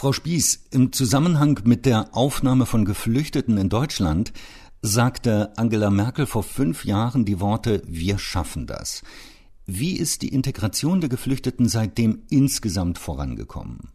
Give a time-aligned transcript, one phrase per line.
[0.00, 4.32] Frau Spieß, im Zusammenhang mit der Aufnahme von Geflüchteten in Deutschland
[4.80, 9.02] sagte Angela Merkel vor fünf Jahren die Worte Wir schaffen das.
[9.66, 13.92] Wie ist die Integration der Geflüchteten seitdem insgesamt vorangekommen?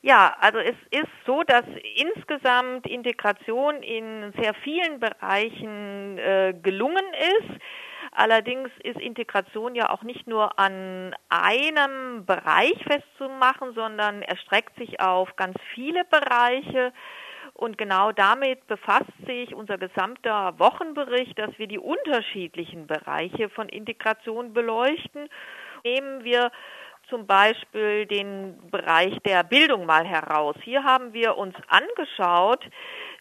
[0.00, 1.64] Ja, also es ist so, dass
[1.96, 7.04] insgesamt Integration in sehr vielen Bereichen äh, gelungen
[7.40, 7.60] ist.
[8.12, 15.36] Allerdings ist Integration ja auch nicht nur an einem Bereich festzumachen, sondern erstreckt sich auf
[15.36, 16.92] ganz viele Bereiche.
[17.54, 24.52] Und genau damit befasst sich unser gesamter Wochenbericht, dass wir die unterschiedlichen Bereiche von Integration
[24.54, 25.28] beleuchten.
[25.84, 26.50] Nehmen wir
[27.10, 30.56] zum Beispiel den Bereich der Bildung mal heraus.
[30.62, 32.64] Hier haben wir uns angeschaut,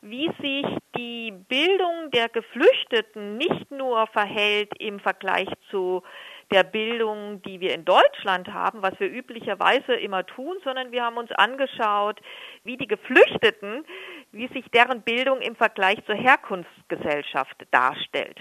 [0.02, 6.04] wie sich die Bildung der Geflüchteten nicht nur verhält im Vergleich zu
[6.52, 11.18] der Bildung, die wir in Deutschland haben, was wir üblicherweise immer tun, sondern wir haben
[11.18, 12.20] uns angeschaut,
[12.64, 13.86] wie die Geflüchteten,
[14.32, 18.40] wie sich deren Bildung im Vergleich zur Herkunftsgesellschaft darstellt.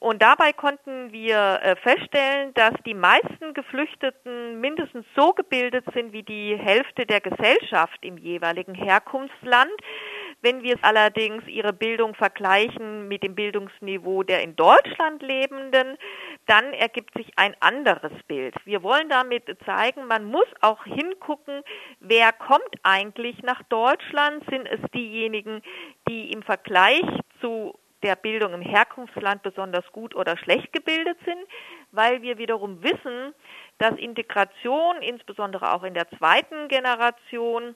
[0.00, 6.22] Und dabei konnten wir äh, feststellen, dass die meisten Geflüchteten mindestens so gebildet sind wie
[6.22, 9.72] die Hälfte der Gesellschaft im jeweiligen Herkunftsland.
[10.40, 15.98] Wenn wir allerdings ihre Bildung vergleichen mit dem Bildungsniveau der in Deutschland Lebenden,
[16.46, 18.54] dann ergibt sich ein anderes Bild.
[18.64, 21.64] Wir wollen damit zeigen, man muss auch hingucken,
[21.98, 24.44] wer kommt eigentlich nach Deutschland?
[24.48, 25.60] Sind es diejenigen,
[26.08, 27.02] die im Vergleich
[27.40, 31.40] zu der Bildung im Herkunftsland besonders gut oder schlecht gebildet sind,
[31.92, 33.34] weil wir wiederum wissen,
[33.78, 37.74] dass Integration insbesondere auch in der zweiten Generation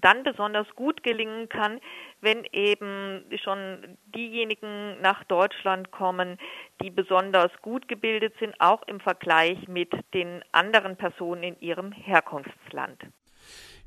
[0.00, 1.80] dann besonders gut gelingen kann,
[2.20, 6.38] wenn eben schon diejenigen nach Deutschland kommen,
[6.82, 13.06] die besonders gut gebildet sind, auch im Vergleich mit den anderen Personen in ihrem Herkunftsland.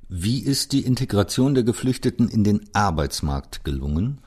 [0.08, 4.22] Wie ist die Integration der Geflüchteten in den Arbeitsmarkt gelungen?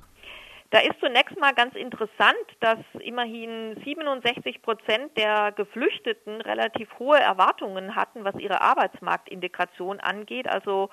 [0.73, 7.95] Da ist zunächst mal ganz interessant, dass immerhin 67 Prozent der Geflüchteten relativ hohe Erwartungen
[7.95, 10.48] hatten, was ihre Arbeitsmarktintegration angeht.
[10.48, 10.89] Also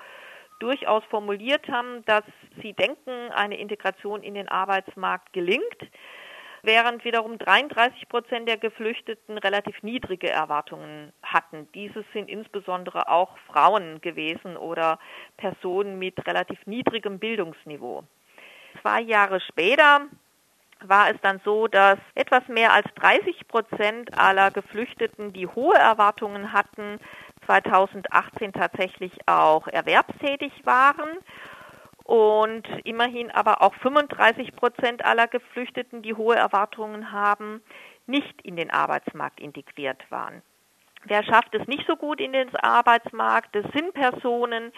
[0.60, 2.26] durchaus formuliert haben, dass
[2.62, 5.64] sie denken, eine Integration in den Arbeitsmarkt gelingt,
[6.62, 11.72] während wiederum 33 Prozent der Geflüchteten relativ niedrige Erwartungen hatten.
[11.74, 15.00] Dieses sind insbesondere auch Frauen gewesen oder
[15.38, 18.04] Personen mit relativ niedrigem Bildungsniveau.
[18.82, 20.02] Zwei Jahre später
[20.82, 26.54] war es dann so, dass etwas mehr als 30 Prozent aller Geflüchteten, die hohe Erwartungen
[26.54, 27.00] hatten,
[27.46, 31.18] 2018 tatsächlich auch erwerbstätig waren
[32.04, 37.62] und immerhin aber auch 35 Prozent aller Geflüchteten, die hohe Erwartungen haben,
[38.08, 40.42] nicht in den Arbeitsmarkt integriert waren.
[41.06, 43.56] Wer schafft es nicht so gut in den Arbeitsmarkt?
[43.56, 44.74] Das sind Personen,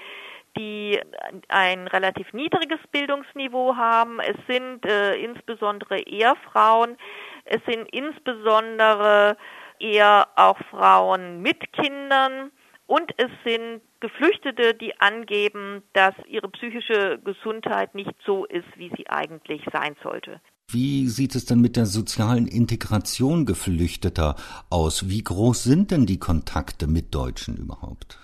[0.58, 1.00] die
[1.48, 4.20] ein relativ niedriges Bildungsniveau haben.
[4.20, 6.98] Es sind äh, insbesondere eher Frauen.
[7.46, 9.38] Es sind insbesondere
[9.80, 12.52] eher auch Frauen mit Kindern.
[12.86, 19.10] Und es sind Geflüchtete, die angeben, dass ihre psychische Gesundheit nicht so ist, wie sie
[19.10, 20.42] eigentlich sein sollte.
[20.68, 24.36] Wie sieht es denn mit der sozialen Integration Geflüchteter
[24.70, 25.10] aus?
[25.10, 28.20] Wie groß sind denn die Kontakte mit Deutschen überhaupt?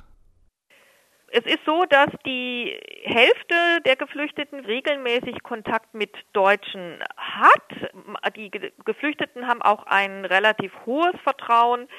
[1.29, 8.35] Es ist so, dass die Hälfte der Geflüchteten regelmäßig Kontakt mit Deutschen hat.
[8.37, 8.49] Die
[8.85, 11.89] Geflüchteten haben auch ein relativ hohes Vertrauen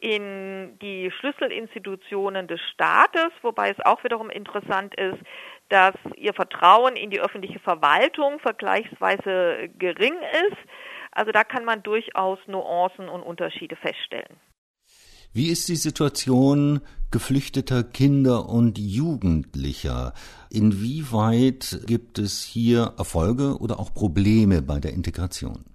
[0.00, 5.18] in die Schlüsselinstitutionen des Staates, wobei es auch wiederum interessant ist,
[5.70, 10.14] dass ihr Vertrauen in die öffentliche Verwaltung vergleichsweise gering
[10.48, 10.58] ist.
[11.10, 14.38] Also da kann man durchaus Nuancen und Unterschiede feststellen.
[15.34, 16.80] Wie ist die Situation
[17.10, 20.14] geflüchteter Kinder und Jugendlicher?
[20.50, 25.66] Inwieweit gibt es hier Erfolge oder auch Probleme bei der Integration?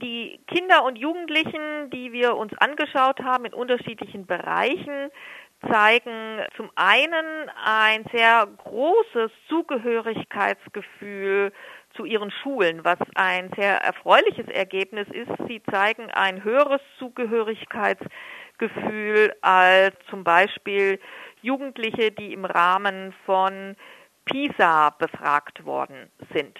[0.00, 5.10] Die Kinder und Jugendlichen, die wir uns angeschaut haben in unterschiedlichen Bereichen,
[5.68, 11.52] zeigen zum einen ein sehr großes Zugehörigkeitsgefühl
[11.96, 15.32] zu ihren Schulen, was ein sehr erfreuliches Ergebnis ist.
[15.48, 18.12] Sie zeigen ein höheres Zugehörigkeitsgefühl
[18.58, 21.00] Gefühl als zum Beispiel
[21.42, 23.76] Jugendliche, die im Rahmen von
[24.24, 26.58] PISA befragt worden sind.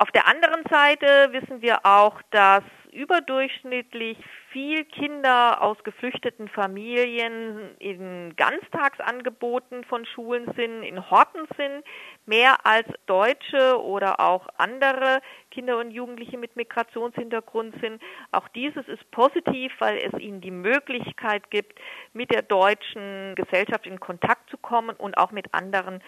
[0.00, 4.16] Auf der anderen Seite wissen wir auch, dass überdurchschnittlich
[4.50, 11.84] viel Kinder aus geflüchteten Familien in Ganztagsangeboten von Schulen sind, in Horten sind,
[12.24, 15.20] mehr als Deutsche oder auch andere
[15.50, 18.00] Kinder und Jugendliche mit Migrationshintergrund sind.
[18.32, 21.78] Auch dieses ist positiv, weil es ihnen die Möglichkeit gibt,
[22.14, 26.02] mit der deutschen Gesellschaft in Kontakt zu kommen und auch mit anderen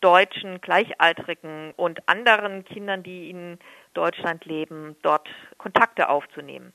[0.00, 3.58] Deutschen, Gleichaltrigen und anderen Kindern, die in
[3.94, 5.28] Deutschland leben, dort
[5.58, 6.72] Kontakte aufzunehmen.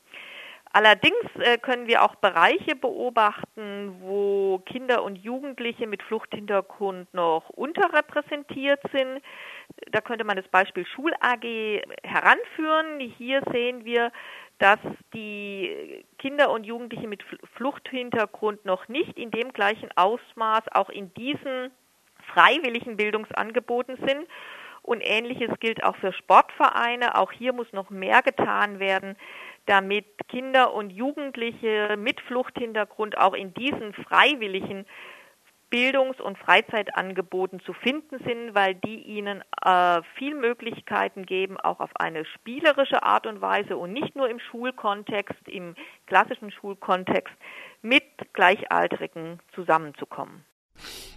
[0.73, 8.79] Allerdings äh, können wir auch Bereiche beobachten, wo Kinder und Jugendliche mit Fluchthintergrund noch unterrepräsentiert
[8.94, 9.21] sind.
[9.91, 13.01] Da könnte man das Beispiel Schul-AG heranführen.
[13.17, 14.13] Hier sehen wir,
[14.59, 14.79] dass
[15.13, 17.24] die Kinder und Jugendliche mit
[17.56, 21.71] Fluchthintergrund noch nicht in dem gleichen Ausmaß auch in diesen
[22.33, 24.28] freiwilligen Bildungsangeboten sind.
[24.83, 27.16] Und ähnliches gilt auch für Sportvereine.
[27.16, 29.16] Auch hier muss noch mehr getan werden,
[29.68, 34.86] damit Kinder und Jugendliche mit Fluchthintergrund auch in diesen freiwilligen
[35.72, 41.92] Bildungs- und Freizeitangeboten zu finden sind, weil die ihnen äh, viel Möglichkeiten geben, auch auf
[41.95, 45.75] eine spielerische Art und Weise und nicht nur im Schulkontext, im
[46.07, 47.34] klassischen Schulkontext
[47.81, 48.04] mit
[48.34, 50.44] Gleichaltrigen zusammenzukommen.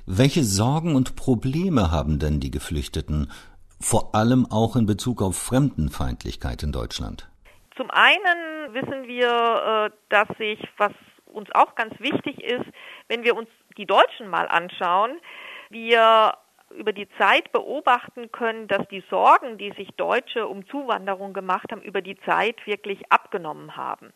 [0.07, 3.33] Welche Sorgen und Probleme haben denn die Geflüchteten,
[3.81, 7.31] vor allem auch in Bezug auf Fremdenfeindlichkeit in Deutschland?
[7.75, 10.93] Zum einen wissen wir, äh, dass sich, was
[11.25, 12.67] uns auch ganz wichtig ist,
[13.09, 13.49] wenn wir uns
[13.79, 15.13] die Deutschen mal anschauen,
[15.71, 16.35] wir
[16.77, 21.81] über die Zeit beobachten können, dass die Sorgen, die sich Deutsche um Zuwanderung gemacht haben,
[21.81, 24.13] über die Zeit wirklich abgenommen haben.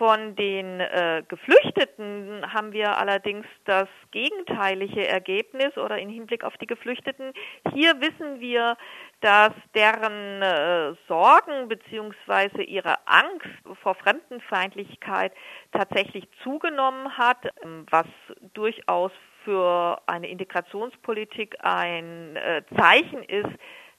[0.00, 6.66] Von den äh, Geflüchteten haben wir allerdings das gegenteilige Ergebnis oder in Hinblick auf die
[6.66, 7.34] Geflüchteten.
[7.74, 8.78] Hier wissen wir,
[9.20, 13.46] dass deren äh, Sorgen beziehungsweise ihre Angst
[13.82, 15.34] vor Fremdenfeindlichkeit
[15.72, 17.50] tatsächlich zugenommen hat,
[17.90, 18.06] was
[18.54, 19.12] durchaus
[19.44, 23.52] für eine Integrationspolitik ein äh, Zeichen ist,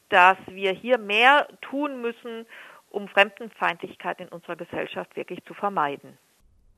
[0.10, 2.48] dass wir hier mehr tun müssen,
[2.92, 6.18] um Fremdenfeindlichkeit in unserer Gesellschaft wirklich zu vermeiden.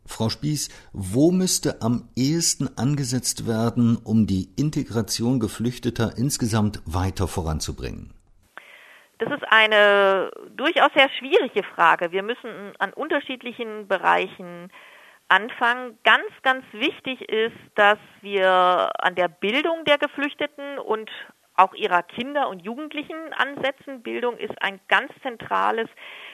[0.05, 8.13] Frau Spieß, wo müsste am ehesten angesetzt werden, um die Integration Geflüchteter insgesamt weiter voranzubringen?
[9.19, 12.11] Das ist eine durchaus sehr schwierige Frage.
[12.11, 14.69] Wir müssen an unterschiedlichen Bereichen
[15.29, 15.97] anfangen.
[16.03, 21.09] Ganz, ganz wichtig ist, dass wir an der Bildung der Geflüchteten und
[21.55, 24.01] auch ihrer Kinder und Jugendlichen ansetzen.
[24.01, 25.89] Bildung ist ein ganz zentrales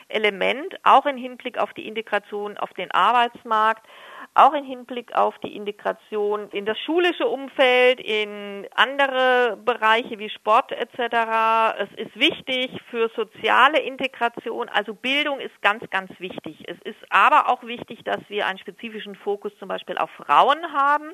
[0.08, 3.86] Element, auch im Hinblick auf die Integration auf den Arbeitsmarkt,
[4.34, 10.72] auch im Hinblick auf die Integration in das schulische Umfeld, in andere Bereiche wie Sport
[10.72, 11.78] etc.
[11.80, 16.64] Es ist wichtig für soziale Integration, also Bildung ist ganz, ganz wichtig.
[16.68, 21.14] Es ist aber auch wichtig, dass wir einen spezifischen Fokus zum Beispiel auf Frauen haben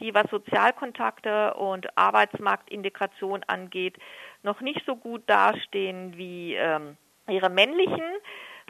[0.00, 3.98] die, was Sozialkontakte und Arbeitsmarktintegration angeht,
[4.42, 6.96] noch nicht so gut dastehen wie ähm,
[7.28, 8.02] ihre männlichen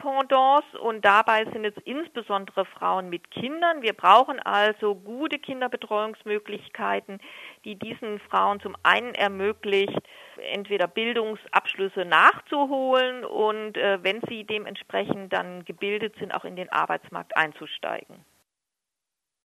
[0.01, 3.83] Pendants und dabei sind es insbesondere Frauen mit Kindern.
[3.83, 7.19] Wir brauchen also gute Kinderbetreuungsmöglichkeiten,
[7.65, 10.01] die diesen Frauen zum einen ermöglicht,
[10.51, 17.37] entweder Bildungsabschlüsse nachzuholen und äh, wenn sie dementsprechend dann gebildet sind, auch in den Arbeitsmarkt
[17.37, 18.25] einzusteigen.